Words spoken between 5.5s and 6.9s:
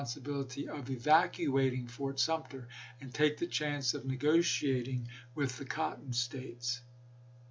the Cotton States.